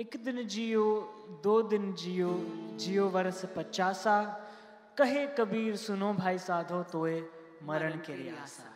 [0.00, 0.84] एक दिन जियो,
[1.44, 2.30] दो दिन जियो
[2.80, 4.22] जियो वर्ष पचासा।
[4.98, 7.22] कहे कबीर, सुनो भाई साधो तोए
[7.62, 8.70] मरण के रियासा।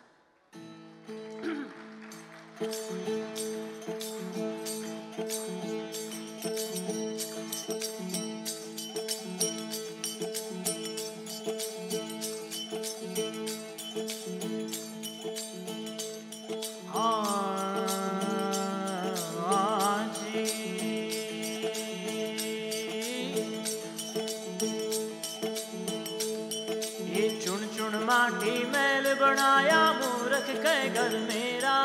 [27.48, 31.76] चुन चुन माटी मैल बनाया मूर्ख कह घर मेरा।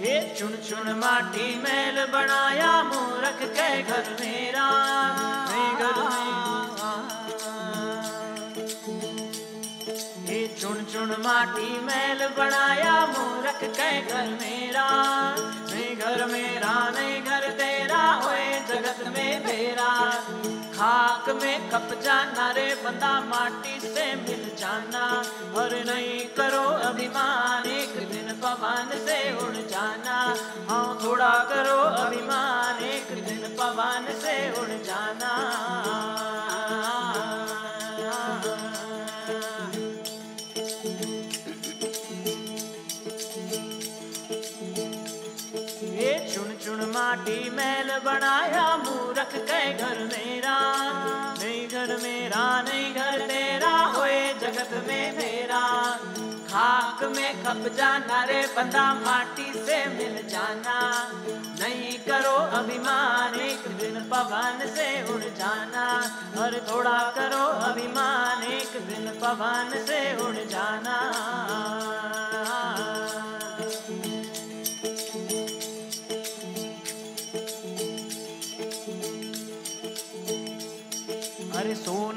[0.00, 4.66] ये चुन चुन माटी मैल बनाया मूर्ख कह घर मेरा।
[5.80, 5.98] घर
[10.32, 14.88] ये चुन चुन माटी मैल बनाया मूर्ख कह घर मेरा।
[15.98, 16.65] घर मेरा।
[20.76, 25.04] खाक में कप जाना रे, बंदा माटी से मिल जाना।
[25.56, 30.16] और नहीं करो अभिमान, एक दिन पवन से उड़ जाना।
[30.68, 35.32] हाँ थोड़ा करो अभिमान, एक दिन पवन से उड़ जाना।
[45.96, 50.45] ये चुन चुन माटी मैल बनाया, मूरख कह घर मेरा।
[51.86, 55.90] घर मेरा नहीं, घर तेरा होए जगत में मेरा।
[56.50, 61.08] खाक में खप जाना रे, बंदा माटी से मिल जाना।
[61.60, 66.02] नहीं करो अभिमान, एक दिन पवन से उड़ जाना।
[66.38, 71.12] और थोड़ा करो अभिमान, एक दिन पवन से उड़ जाना।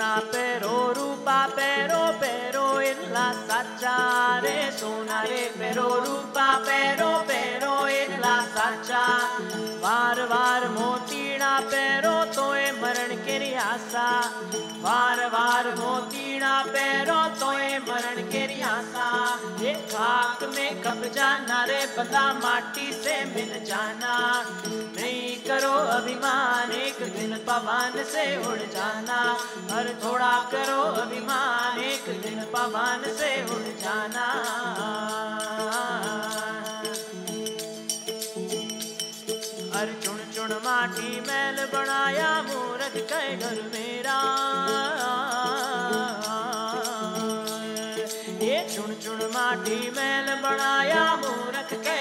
[0.10, 3.98] सोना पेरो रूपा पेरो पेरो इल्ला सच्चा
[4.44, 9.04] रे सोना रे पेरो रूपा पेरो पेरो इल्ला सच्चा
[9.86, 14.08] वार वार मोतीड़ा पेरो तोए मरण के रियासा
[14.90, 19.08] वार वार मोतीड़ा पेरो तोए मरण के रियासा।
[19.62, 24.16] ये खाक में कब जाना रे, बंदा माटी से मिल जाना।
[24.66, 29.20] नहीं करो अभिमान, एक दिन पवन से उड़ जाना।
[29.72, 34.28] हर थोड़ा करो अभिमान, एक दिन पवन से उड़ जाना।
[39.76, 44.39] हर चुन चुन माटी मैल बनाया मूरख कह घर मेरा।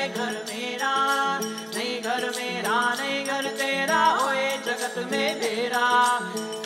[0.07, 0.95] घर मेरा,
[1.39, 6.19] नहीं घर मेरा, नहीं घर तेरा होए जगत में मेरा।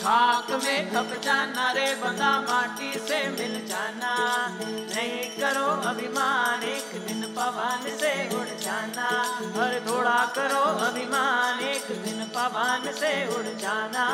[0.03, 4.13] खाक में खप जाना रे बंदा माटी से मिल जाना।
[4.61, 9.07] नहीं करो अभिमान, एक दिन पवन से उड़ जाना।
[9.61, 14.05] और थोड़ा करो अभिमान, एक दिन पवन से उड़ जाना।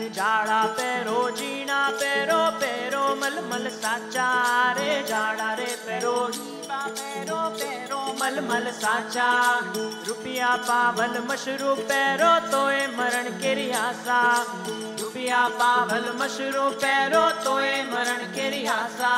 [0.00, 4.28] अरे जाड़ा पैरो, जीना पैरो पैरो मल मल साचा
[4.72, 6.14] रे जाड़ा रे पैरो
[6.70, 9.28] पैरो पैरो मल मल साचा।
[10.08, 14.20] रुपया पावल मशरू पैरो, तोए मरण के रियासा
[15.00, 19.12] रुपया पावल मशरू पैरो, तोए मरण के रियासा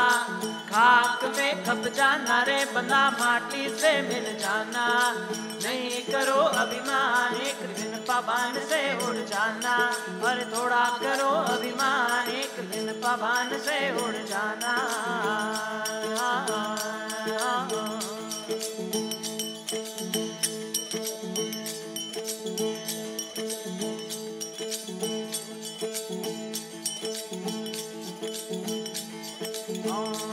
[0.72, 4.88] खाक में खप जाना रे बंदा माटी से मिल जाना।
[5.62, 7.60] नहीं करो अभिमान, एक
[8.10, 9.88] पवन से उड़ जाना।
[10.24, 14.74] और थोड़ा करो अभिमान, एक दिन पवन से उड़ जाना।
[29.74, 30.31] તેની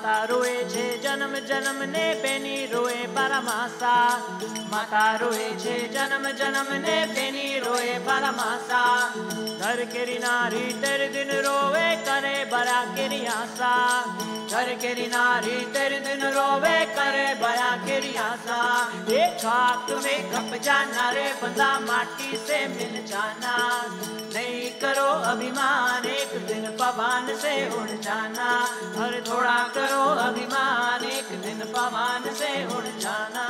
[0.00, 4.18] માતા રોએ છે જન્મ જન્મ ને બેની રોએ પરમાસા
[4.72, 9.12] માતા રોએ છે જન્મ જન્મ ને બેની રોએ પરમાસા
[9.60, 14.04] ઘર કેરી નારી તેર દિન રોવે કરે બરા કેરી આશા
[14.52, 18.76] ઘર કેરી નારી તેર દિન રોવે કરે બરા કેરી આશા
[19.08, 23.56] એ ખાક में खप जाना रे बंदा माटी से मिल जाना
[24.34, 26.09] नहीं करो अभिमान एक दिन
[26.91, 28.47] पवन से उड़ जाना।
[28.95, 33.45] हर थोड़ा करो अभिमान, एक दिन पवन से उड़ जाना।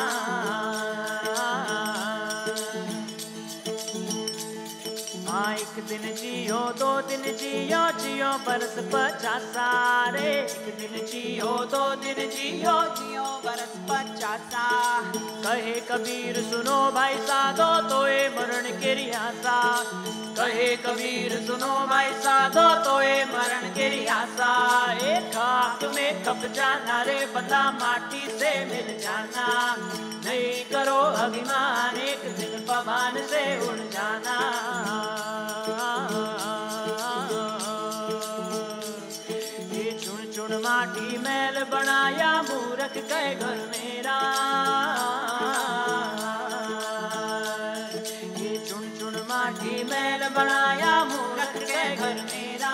[5.28, 9.70] हाँ एक दिन जियो, दो दिन जियो जियो बरस पचासा
[10.12, 14.66] रे एक दिन जियो, दो दिन जियो जियो बरस पचासा।
[15.44, 19.58] कहे कबीर, सुनो भाई साधो तो ए मरण के रियासा।
[20.38, 24.52] कहे कबीर, सुनो भाई साधो तो ए मरण के रियासा।
[24.94, 29.48] एक खाक में कब जाना रे बता माटी से मिल जाना।
[30.26, 34.38] नहीं करो अभिमान, एक दिन पवन से उड़ जाना।
[40.92, 44.16] माटी मैल बनाया मूरख कह घर मेरा।
[48.40, 52.74] ये चुन चुन माटी मैल बनाया मूरख कह घर मेरा।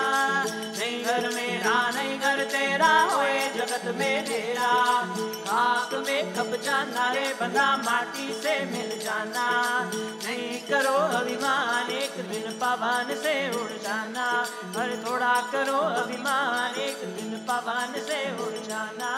[1.08, 5.02] घर मेरा नहीं घर तेरा होए, जगत में तेरा।
[5.46, 9.46] खाक में खप जाना रे बंदा माटी से मिल जाना।
[9.94, 17.46] नहीं करो अभिमान, एक दिन पवन से उड़ जाना। पर थोड़ा करो अभिमान, एक दिन
[17.48, 19.14] पवन से उड़ जाना।